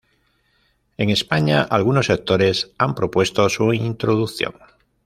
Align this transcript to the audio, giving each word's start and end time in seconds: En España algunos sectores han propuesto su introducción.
En 0.97 1.11
España 1.11 1.61
algunos 1.61 2.07
sectores 2.07 2.71
han 2.79 2.95
propuesto 2.95 3.47
su 3.49 3.71
introducción. 3.71 4.53